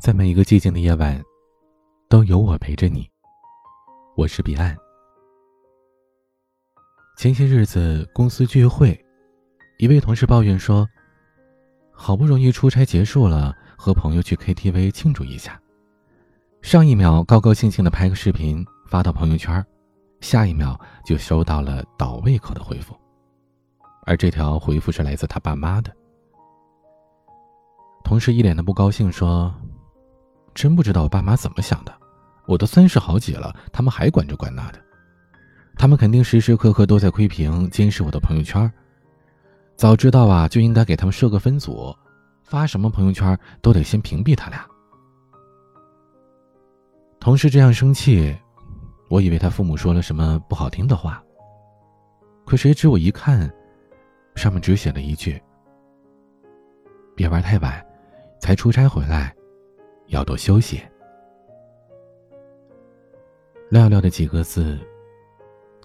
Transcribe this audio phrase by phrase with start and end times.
[0.00, 1.22] 在每一个寂静的夜晚，
[2.08, 3.06] 都有我陪着你。
[4.16, 4.74] 我是彼岸。
[7.18, 8.98] 前些日子公司聚会，
[9.78, 10.88] 一位同事抱怨说
[11.92, 15.60] ：“好不容易出差结束了，和朋友去 KTV 庆祝一下，
[16.62, 19.62] 上一秒高高兴兴的拍个视频发到朋友圈，
[20.22, 22.96] 下一秒就收到了倒胃口的回复，
[24.06, 25.94] 而这条回复是来自他爸妈的。”
[28.02, 29.54] 同事一脸的不高兴说。
[30.54, 31.92] 真不知道我爸妈怎么想的，
[32.46, 34.80] 我都三十好几了，他们还管这管那的。
[35.76, 38.70] 他们肯定时时刻刻都在窥屏监视我的朋友圈。
[39.76, 41.96] 早知道啊，就应该给他们设个分组，
[42.42, 44.66] 发什么朋友圈都得先屏蔽他俩。
[47.18, 48.36] 同事这样生气，
[49.08, 51.22] 我以为他父母说了什么不好听的话。
[52.44, 53.50] 可谁知我一看，
[54.34, 55.40] 上面只写了一句
[57.16, 57.82] ：“别玩太晚，
[58.38, 59.34] 才出差回来。”
[60.10, 60.80] 要多休息。
[63.70, 64.76] 寥寥的几个字，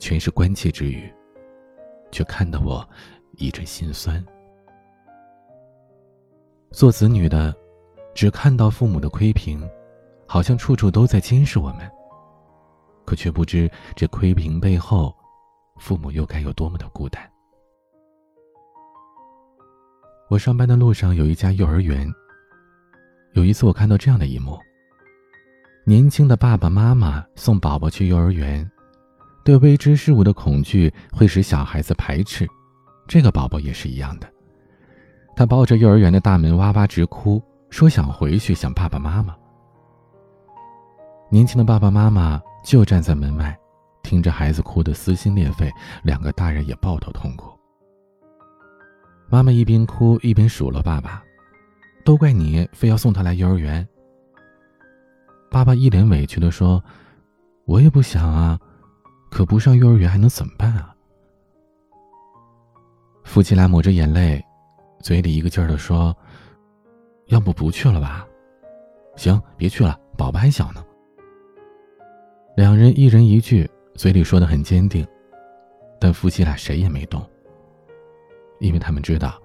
[0.00, 1.12] 全是关切之语，
[2.10, 2.86] 却看得我
[3.36, 4.24] 一阵心酸。
[6.70, 7.54] 做子女的，
[8.14, 9.62] 只看到父母的窥屏，
[10.26, 11.80] 好像处处都在监视我们，
[13.04, 15.14] 可却不知这窥屏背后，
[15.76, 17.30] 父母又该有多么的孤单。
[20.30, 22.10] 我上班的路上有一家幼儿园。
[23.34, 24.56] 有一次，我看到这样的一幕：
[25.84, 28.68] 年轻的爸爸妈妈送宝宝去幼儿园，
[29.44, 32.46] 对未知事物的恐惧会使小孩子排斥。
[33.08, 34.32] 这个宝宝也是一样的，
[35.34, 39.34] 他抱着幼儿园的大门哇哇直哭，说想回去，想爸爸妈妈。
[41.28, 43.58] 年轻的爸爸妈妈就站在门外，
[44.04, 45.68] 听着孩子哭得撕心裂肺，
[46.04, 47.50] 两个大人也抱头痛哭。
[49.28, 51.20] 妈妈一边哭一边数落爸爸。
[52.04, 53.86] 都怪你，非要送他来幼儿园。
[55.50, 56.82] 爸爸一脸委屈的说
[57.64, 58.60] ：“我也不想啊，
[59.30, 60.94] 可不上幼儿园还能怎么办啊？”
[63.24, 64.44] 夫妻俩抹着眼泪，
[65.00, 66.14] 嘴里一个劲儿的说
[67.28, 68.26] ：“要不不去了吧
[69.16, 70.84] ？”“行，别去了，宝宝还小呢。”
[72.54, 75.06] 两人一人一句，嘴里说的很坚定，
[75.98, 77.24] 但夫妻俩谁也没动，
[78.60, 79.40] 因为他们知道。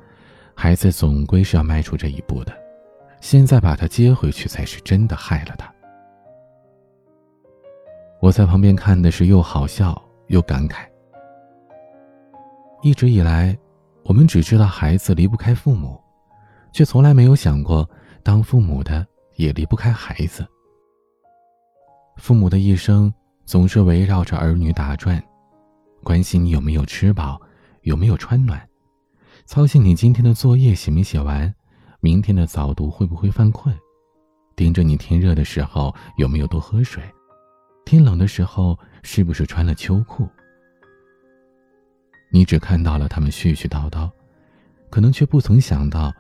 [0.56, 2.52] 孩子总归是要迈出这一步的，
[3.20, 5.72] 现在把他接回去才是真的害了他。
[8.22, 10.86] 我在旁边看的是又好笑又感慨。
[12.82, 13.58] 一直以来，
[14.04, 16.00] 我们只知道孩子离不开父母，
[16.72, 17.90] 却从来没有想过，
[18.24, 19.06] 当父母的
[19.36, 20.48] 也离不开孩子。
[22.16, 23.14] 父母的一生
[23.46, 25.22] 总是围绕着儿女打转，
[26.04, 27.40] 关心你有没有吃饱，
[27.82, 28.62] 有没有穿暖。
[29.46, 31.54] 操心你今天的作业写没写完，
[32.02, 33.78] 明天的早读会不会犯困，
[34.56, 37.04] 盯着你天热的时候有没有多喝水，
[37.86, 40.28] 天冷的时候是不是穿了秋裤。
[42.32, 44.10] 你只看到了他们絮絮叨叨，
[44.90, 46.14] 可能却不曾想到，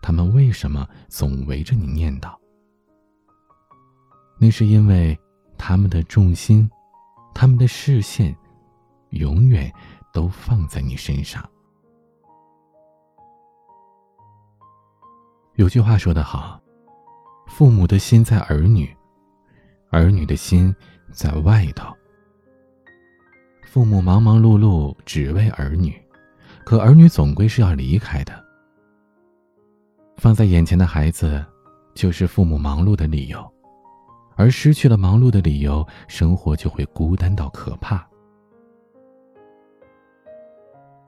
[0.00, 2.34] 他们为什么总围着你念叨。
[4.38, 5.18] 那是因为
[5.58, 6.70] 他们的重心，
[7.34, 8.34] 他们的视线，
[9.10, 9.70] 永远
[10.14, 11.46] 都放在你身上。
[15.56, 16.60] 有句话说得好，
[17.46, 18.94] 父母的心在儿女，
[19.88, 20.74] 儿女的心
[21.10, 21.90] 在外头。
[23.64, 25.98] 父母忙忙碌碌只为儿女，
[26.62, 28.44] 可儿女总归是要离开的。
[30.18, 31.42] 放在眼前的孩子，
[31.94, 33.42] 就是父母忙碌的理由，
[34.34, 38.06] 而失去了忙碌的理由，生活就会孤单到可怕。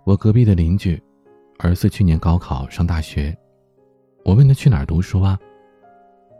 [0.04, 1.02] 我隔壁的邻居，
[1.58, 3.36] 儿子去年高考上大学。
[4.28, 5.40] 我问他去哪儿读书啊？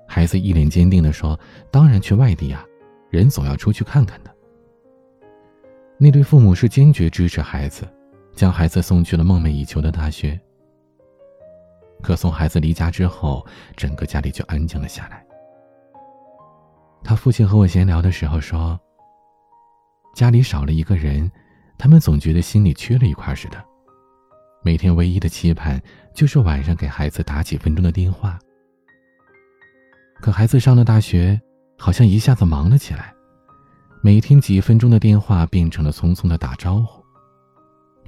[0.07, 1.41] 孩子一脸坚定的说
[1.73, 2.63] ：“当然去外地啊，
[3.09, 4.31] 人总要出去看看的。”
[5.97, 7.89] 那对父母是坚决支持孩子，
[8.35, 10.39] 将孩子送去了梦寐以求的大学。
[12.03, 13.43] 可送孩子离家之后，
[13.75, 15.25] 整个家里就安静了下来。
[17.03, 18.79] 他父亲和我闲聊的时候说
[20.15, 21.33] ：“家里少了一个人，
[21.79, 23.57] 他们总觉得心里缺了一块似的。”
[24.63, 25.81] 每天唯一的期盼
[26.13, 28.39] 就是晚上给孩子打几分钟的电话。
[30.21, 31.41] 可孩子上了大学，
[31.79, 33.15] 好像一下子忙了起来，
[34.03, 37.03] 每天几分钟的电话变成了匆匆的打招呼。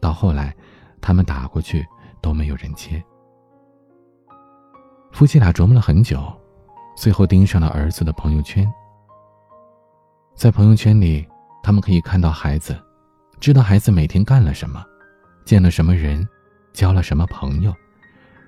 [0.01, 0.55] 到后来，
[1.01, 1.87] 他们打过去
[2.21, 3.03] 都没有人接。
[5.13, 6.21] 夫妻俩琢磨了很久，
[6.97, 8.71] 最后盯上了儿子的朋友圈。
[10.35, 11.27] 在朋友圈里，
[11.63, 12.77] 他们可以看到孩子，
[13.39, 14.85] 知道孩子每天干了什么，
[15.45, 16.27] 见了什么人。
[16.73, 17.75] 交了什么朋友，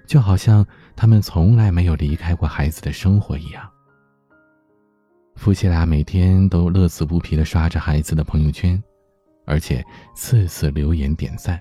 [0.06, 0.64] 就好像
[0.94, 3.68] 他们从来没有离开过孩子的生活一样。
[5.36, 8.80] 夫妻俩每天都乐此不疲的刷着孩子的朋友圈，
[9.46, 9.84] 而且
[10.14, 11.60] 次次留言点赞。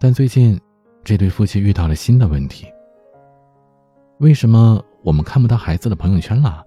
[0.00, 0.58] 但最近，
[1.04, 2.66] 这对夫妻遇到了新的问题。
[4.18, 6.64] 为什么我们看不到孩子的朋友圈了？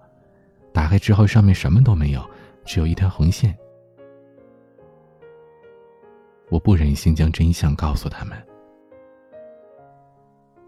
[0.71, 2.23] 打开之后，上面什么都没有，
[2.63, 3.57] 只有一条横线。
[6.53, 8.37] 我不忍心将真相告诉他们。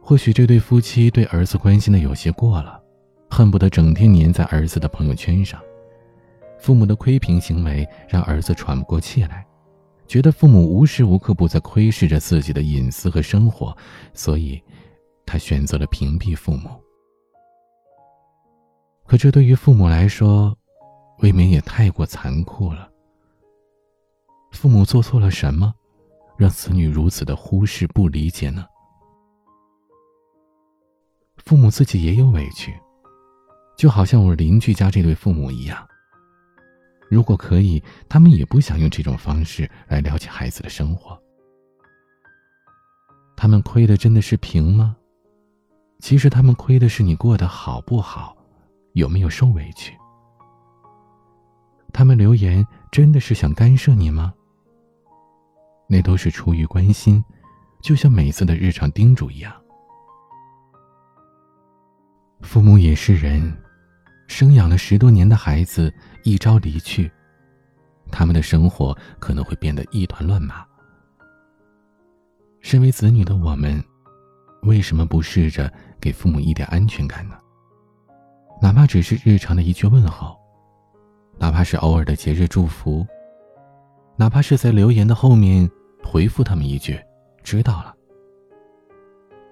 [0.01, 2.81] 或许这对夫妻对儿子关心的有些过了，
[3.29, 5.61] 恨不得整天黏在儿子的朋友圈上。
[6.57, 9.45] 父母的窥屏行为让儿子喘不过气来，
[10.07, 13.75] 觉得父母无时无刻不在窥视着自己的隐私和生活，
[14.11, 14.59] 所以，
[15.23, 16.69] 他选择了屏蔽父母。
[19.05, 20.57] 可这对于父母来说，
[21.19, 22.89] 未免也太过残酷了。
[24.55, 25.73] 父母做错了什么，
[26.37, 28.65] 让子女如此的忽视不理解呢？
[31.37, 32.73] 父母自己也有委屈，
[33.77, 35.85] 就好像我邻居家这对父母一样。
[37.09, 41.21] 如果可以，他们也不想用这种方式来了解孩子的生活。
[43.35, 44.95] 他们亏的真的是平吗？
[45.99, 48.35] 其实他们亏的是你过得好不好，
[48.93, 49.93] 有没有受委屈。
[51.93, 54.33] 他们留言真的是想干涉你吗？
[55.87, 57.23] 那都是出于关心，
[57.81, 59.53] 就像每次的日常叮嘱一样。
[62.41, 63.55] 父母也是人，
[64.27, 65.93] 生养了十多年的孩子
[66.23, 67.11] 一朝离去，
[68.11, 70.65] 他们的生活可能会变得一团乱麻。
[72.61, 73.83] 身为子女的我们，
[74.63, 77.35] 为什么不试着给父母一点安全感呢？
[78.61, 80.35] 哪怕只是日常的一句问候，
[81.37, 83.05] 哪怕是偶尔的节日祝福，
[84.17, 85.69] 哪怕是在留言的后面
[86.03, 86.97] 回复他们一句
[87.43, 87.93] “知道了”，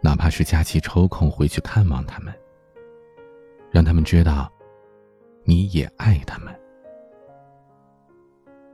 [0.01, 2.33] 哪怕是假期抽空回去看望他们。
[3.71, 4.51] 让他们知道，
[5.43, 6.53] 你也爱他们。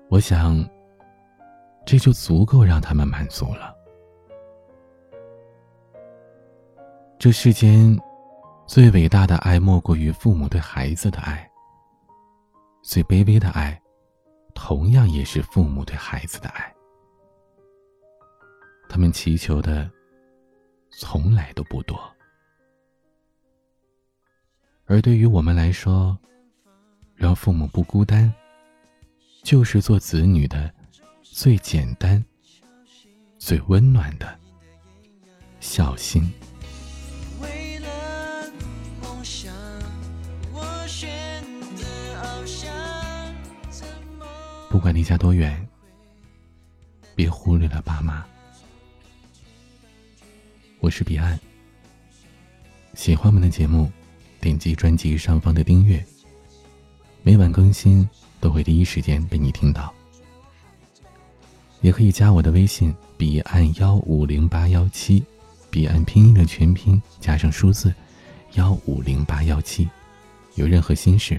[0.09, 0.63] 我想，
[1.85, 3.73] 这就足够让他们满足了。
[7.17, 7.97] 这世间
[8.67, 11.37] 最伟大的爱，莫过于父母对孩子的爱；
[12.81, 13.81] 最卑微的爱，
[14.61, 16.75] 同样也是父母对孩子的爱。
[18.89, 19.89] 他们祈求的，
[20.91, 21.97] 从来都不多。
[24.85, 26.15] 而对于我们来说，
[27.15, 28.31] 让父母不孤单，
[29.43, 30.71] 就是做子女的
[31.23, 32.23] 最简单、
[33.37, 34.37] 最温暖的
[35.61, 36.29] 孝心。
[44.79, 45.67] 不管离家多远，
[47.13, 48.25] 别忽略了爸妈。
[50.79, 51.37] 我是彼岸，
[52.93, 53.91] 喜欢我们的节目。
[54.39, 56.01] 点击专辑上方的订阅，
[57.23, 58.09] 每晚更新
[58.39, 59.93] 都会第一时间被你听到。
[61.81, 65.21] 也可以加我的微信彼岸幺五零八幺七，
[65.69, 67.93] 彼岸拼音的全拼加上数字
[68.53, 69.89] 幺五零八幺七，
[70.55, 71.37] 有任何心事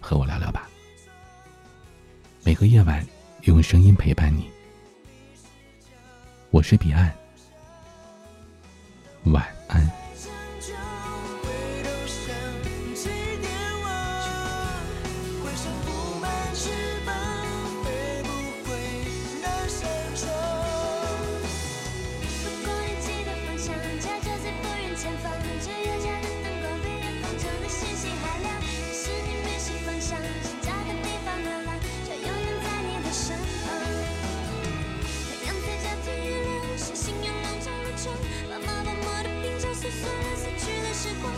[0.00, 0.66] 和我聊聊吧。
[2.42, 3.06] 每个夜晚
[3.42, 4.48] 用声音陪伴你，
[6.50, 7.12] 我是彼岸，
[9.24, 9.99] 晚安。
[39.90, 41.32] 算了死去的时光